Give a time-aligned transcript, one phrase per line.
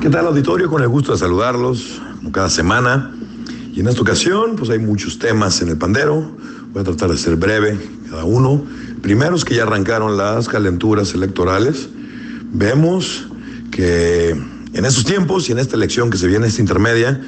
[0.00, 0.70] ¿Qué tal auditorio?
[0.70, 3.14] Con el gusto de saludarlos como cada semana.
[3.74, 6.38] Y en esta ocasión, pues hay muchos temas en el pandero.
[6.72, 8.64] Voy a tratar de ser breve cada uno.
[9.02, 11.90] Primero es que ya arrancaron las calenturas electorales.
[12.50, 13.28] Vemos
[13.70, 17.20] que en estos tiempos y en esta elección que se viene, esta intermedia,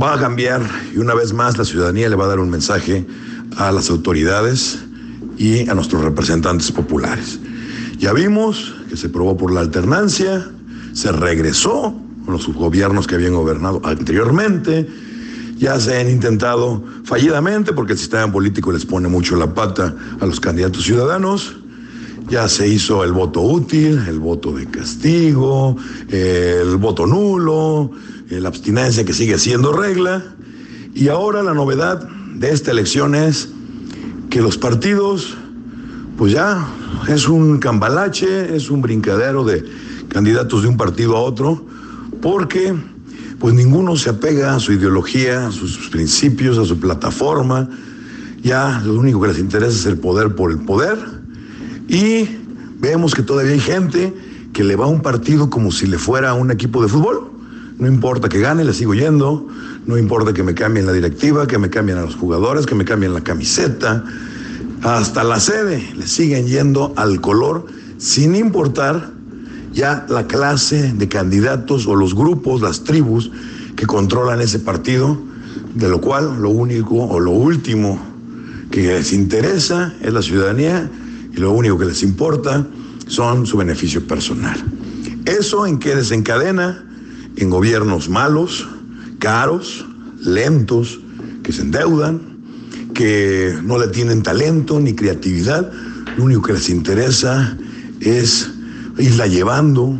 [0.00, 0.62] va a cambiar
[0.94, 3.04] y una vez más la ciudadanía le va a dar un mensaje
[3.56, 4.78] a las autoridades
[5.36, 7.40] y a nuestros representantes populares.
[7.98, 10.52] Ya vimos que se probó por la alternancia,
[10.92, 11.94] se regresó
[12.24, 14.88] con los gobiernos que habían gobernado anteriormente.
[15.56, 20.26] Ya se han intentado fallidamente porque el sistema político les pone mucho la pata a
[20.26, 21.56] los candidatos ciudadanos.
[22.28, 25.76] Ya se hizo el voto útil, el voto de castigo,
[26.08, 27.90] el voto nulo,
[28.28, 30.22] la abstinencia que sigue siendo regla.
[30.94, 33.48] Y ahora la novedad de esta elección es
[34.30, 35.36] que los partidos,
[36.16, 36.66] pues ya
[37.08, 39.64] es un cambalache, es un brincadero de
[40.10, 41.64] candidatos de un partido a otro,
[42.20, 42.74] porque
[43.38, 47.70] pues ninguno se apega a su ideología, a sus principios, a su plataforma.
[48.42, 50.98] Ya lo único que les interesa es el poder por el poder.
[51.88, 52.28] Y
[52.78, 54.12] vemos que todavía hay gente
[54.52, 57.30] que le va a un partido como si le fuera a un equipo de fútbol.
[57.78, 59.48] No importa que gane, le sigo yendo.
[59.86, 62.84] No importa que me cambien la directiva, que me cambien a los jugadores, que me
[62.84, 64.04] cambien la camiseta.
[64.82, 67.64] Hasta la sede le siguen yendo al color
[67.96, 69.12] sin importar
[69.80, 73.30] ya la clase de candidatos o los grupos, las tribus
[73.76, 75.18] que controlan ese partido,
[75.74, 77.98] de lo cual lo único o lo último
[78.70, 80.90] que les interesa es la ciudadanía
[81.34, 82.66] y lo único que les importa
[83.06, 84.62] son su beneficio personal.
[85.24, 86.84] ¿Eso en qué desencadena?
[87.36, 88.68] En gobiernos malos,
[89.18, 89.86] caros,
[90.22, 91.00] lentos,
[91.42, 92.20] que se endeudan,
[92.92, 95.72] que no le tienen talento ni creatividad.
[96.18, 97.56] Lo único que les interesa
[98.00, 98.50] es
[99.00, 99.96] irla llevando,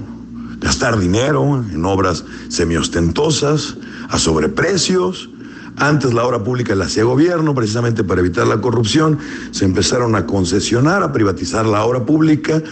[0.60, 3.76] gastar dinero en obras semiostentosas,
[4.08, 5.30] a sobreprecios.
[5.76, 9.18] Antes la obra pública la hacía gobierno, precisamente para evitar la corrupción.
[9.50, 12.62] Se empezaron a concesionar, a privatizar la obra pública,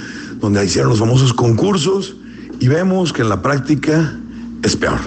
[0.40, 2.16] donde hicieron los famosos concursos,
[2.60, 4.18] y vemos que en la práctica
[4.62, 4.98] es peor.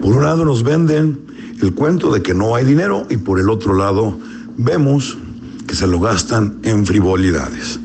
[0.00, 1.18] Por un lado nos venden
[1.60, 4.18] el cuento de que no hay dinero y por el otro lado
[4.56, 5.16] vemos
[5.66, 7.80] que se lo gastan en frivolidades.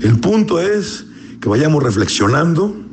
[0.00, 1.06] El punto es
[1.40, 2.86] que vayamos reflexionando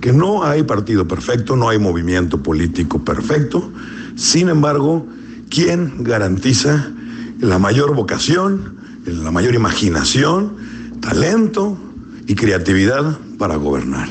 [0.00, 3.70] que no hay partido perfecto, no hay movimiento político perfecto.
[4.14, 5.06] Sin embargo,
[5.48, 6.92] ¿quién garantiza
[7.40, 10.52] la mayor vocación, la mayor imaginación,
[11.00, 11.76] talento
[12.26, 14.08] y creatividad para gobernar?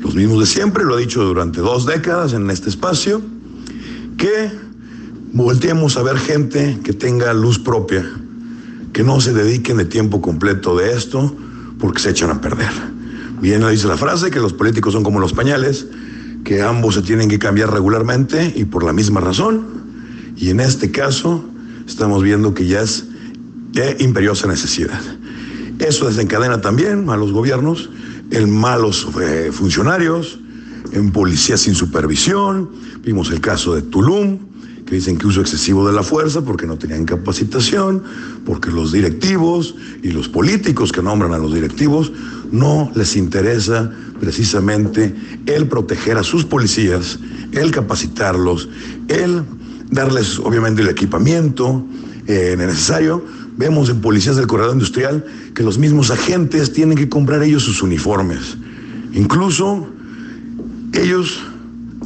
[0.00, 3.22] Los mismos de siempre, lo he dicho durante dos décadas en este espacio,
[4.16, 4.50] que
[5.32, 8.04] volteemos a ver gente que tenga luz propia,
[8.92, 11.34] que no se dediquen de tiempo completo de esto
[11.78, 12.99] porque se echan a perder.
[13.40, 15.86] Bien dice la frase que los políticos son como los pañales,
[16.44, 20.34] que ambos se tienen que cambiar regularmente y por la misma razón.
[20.36, 21.44] Y en este caso
[21.86, 23.06] estamos viendo que ya es
[23.98, 25.00] imperiosa necesidad.
[25.78, 27.88] Eso desencadena también a los gobiernos
[28.30, 30.38] en malos eh, funcionarios,
[30.92, 32.70] en policía sin supervisión.
[33.02, 34.38] Vimos el caso de Tulum,
[34.86, 38.02] que dicen que uso excesivo de la fuerza porque no tenían capacitación,
[38.44, 42.12] porque los directivos y los políticos que nombran a los directivos
[42.50, 45.14] no les interesa precisamente
[45.46, 47.18] el proteger a sus policías,
[47.52, 48.68] el capacitarlos,
[49.08, 49.44] el
[49.90, 51.84] darles obviamente el equipamiento
[52.26, 53.24] eh, necesario.
[53.56, 55.24] Vemos en policías del corredor industrial
[55.54, 58.56] que los mismos agentes tienen que comprar ellos sus uniformes.
[59.12, 59.86] Incluso
[60.92, 61.40] ellos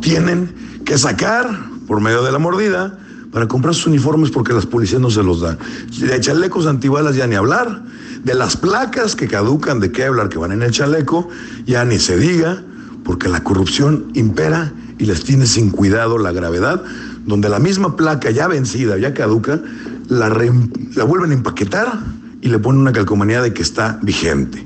[0.00, 0.52] tienen
[0.84, 2.98] que sacar por medio de la mordida
[3.34, 5.58] para comprar sus uniformes porque las policías no se los dan.
[5.98, 7.82] De chalecos antibalas ya ni hablar,
[8.22, 11.28] de las placas que caducan de Kevlar que van en el chaleco,
[11.66, 12.62] ya ni se diga,
[13.04, 16.84] porque la corrupción impera y les tiene sin cuidado la gravedad,
[17.26, 19.60] donde la misma placa ya vencida, ya caduca,
[20.08, 21.98] la, la vuelven a empaquetar
[22.40, 24.64] y le ponen una calcomanía de que está vigente.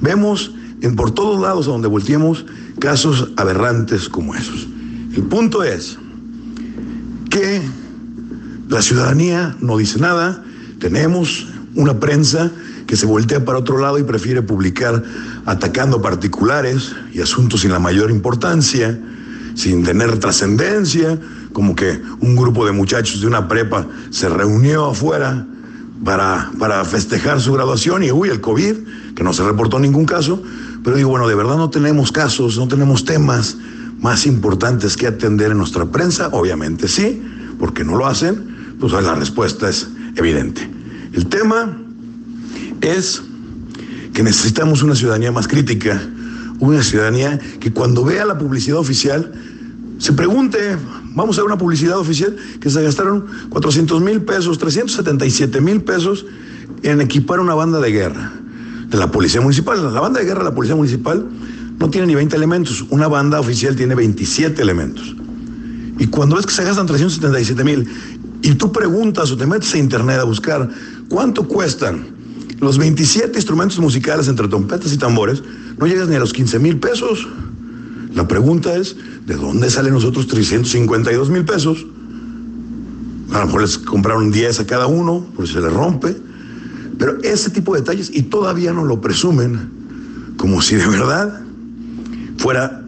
[0.00, 2.46] Vemos en por todos lados a donde volteemos
[2.78, 4.66] casos aberrantes como esos.
[5.14, 5.98] El punto es
[7.28, 7.62] que
[8.68, 10.42] la ciudadanía no dice nada,
[10.78, 12.50] tenemos una prensa
[12.86, 15.02] que se voltea para otro lado y prefiere publicar
[15.46, 18.98] atacando particulares y asuntos sin la mayor importancia,
[19.54, 21.18] sin tener trascendencia,
[21.52, 25.46] como que un grupo de muchachos de una prepa se reunió afuera
[26.04, 28.76] para, para festejar su graduación y, uy, el COVID,
[29.14, 30.42] que no se reportó ningún caso,
[30.84, 33.56] pero digo, bueno, de verdad no tenemos casos, no tenemos temas
[34.00, 36.28] más importantes que atender en nuestra prensa?
[36.32, 37.22] Obviamente sí,
[37.58, 40.68] porque no lo hacen, pues la respuesta es evidente.
[41.12, 41.76] El tema
[42.80, 43.22] es
[44.12, 46.00] que necesitamos una ciudadanía más crítica,
[46.60, 49.32] una ciudadanía que cuando vea la publicidad oficial
[49.98, 50.76] se pregunte,
[51.14, 56.24] vamos a ver una publicidad oficial que se gastaron 400 mil pesos, 377 mil pesos
[56.82, 58.32] en equipar una banda de guerra
[58.88, 59.92] de la Policía Municipal.
[59.92, 61.26] La banda de guerra de la Policía Municipal
[61.78, 65.14] no tiene ni 20 elementos, una banda oficial tiene 27 elementos.
[65.98, 67.88] Y cuando ves que se gastan 377 mil
[68.42, 70.68] y tú preguntas o te metes a internet a buscar
[71.08, 72.06] cuánto cuestan
[72.60, 75.42] los 27 instrumentos musicales entre trompetas y tambores,
[75.78, 77.28] no llegas ni a los 15 mil pesos.
[78.14, 78.96] La pregunta es,
[79.26, 81.86] ¿de dónde salen nosotros 352 mil pesos?
[83.32, 86.16] A lo mejor les compraron 10 a cada uno, porque se les rompe.
[86.98, 91.42] Pero ese tipo de detalles, y todavía no lo presumen, como si de verdad
[92.38, 92.82] fuera,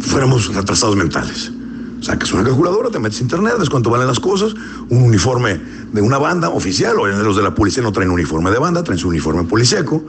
[0.00, 1.52] fuéramos retrasados mentales.
[2.00, 4.54] Sacas una calculadora, te metes a internet, ves cuánto valen las cosas,
[4.88, 5.60] un uniforme
[5.92, 8.98] de una banda oficial, o los de la policía no traen uniforme de banda, traen
[8.98, 10.02] su uniforme policíaco,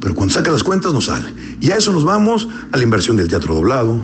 [0.00, 1.32] pero cuando saca las cuentas no sale.
[1.60, 3.98] Y a eso nos vamos a la inversión del teatro doblado,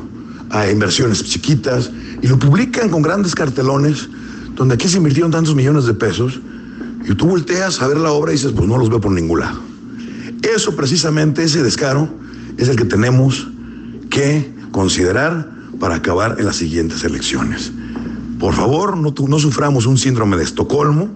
[0.51, 1.91] a inversiones chiquitas,
[2.23, 4.09] y lo publican con grandes cartelones,
[4.55, 6.41] donde aquí se invirtieron tantos millones de pesos,
[7.09, 9.41] y tú volteas a ver la obra y dices, pues no los veo por ningún
[9.41, 9.59] lado.
[10.43, 12.09] Eso precisamente, ese descaro,
[12.57, 13.49] es el que tenemos
[14.11, 17.73] que considerar para acabar en las siguientes elecciones.
[18.39, 21.15] Por favor, no, no suframos un síndrome de Estocolmo,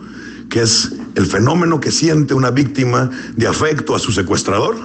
[0.48, 4.76] que es el fenómeno que siente una víctima de afecto a su secuestrador,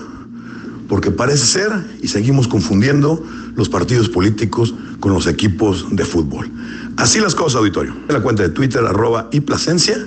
[0.87, 1.71] porque parece ser,
[2.01, 3.23] y seguimos confundiendo,
[3.55, 6.49] los partidos políticos con los equipos de fútbol.
[6.97, 7.95] Así las cosas, auditorio.
[8.07, 9.97] En la cuenta de Twitter, arroba y Plasencia,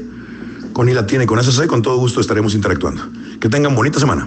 [0.72, 3.02] con I tiene, con sé, con todo gusto estaremos interactuando.
[3.38, 4.26] Que tengan bonita semana.